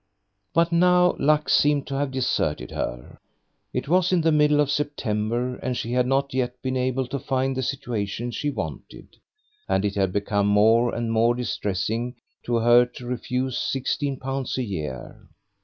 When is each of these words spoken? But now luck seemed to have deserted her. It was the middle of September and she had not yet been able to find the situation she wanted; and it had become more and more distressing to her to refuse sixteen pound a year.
But 0.55 0.71
now 0.71 1.13
luck 1.19 1.47
seemed 1.47 1.85
to 1.85 1.93
have 1.93 2.09
deserted 2.09 2.71
her. 2.71 3.19
It 3.71 3.87
was 3.87 4.09
the 4.09 4.31
middle 4.31 4.59
of 4.59 4.71
September 4.71 5.57
and 5.57 5.77
she 5.77 5.91
had 5.91 6.07
not 6.07 6.33
yet 6.33 6.59
been 6.63 6.75
able 6.75 7.05
to 7.05 7.19
find 7.19 7.55
the 7.55 7.61
situation 7.61 8.31
she 8.31 8.49
wanted; 8.49 9.17
and 9.69 9.85
it 9.85 9.93
had 9.93 10.11
become 10.11 10.47
more 10.47 10.91
and 10.95 11.11
more 11.11 11.35
distressing 11.35 12.15
to 12.45 12.55
her 12.55 12.87
to 12.87 13.05
refuse 13.05 13.59
sixteen 13.59 14.17
pound 14.17 14.49
a 14.57 14.63
year. 14.63 15.29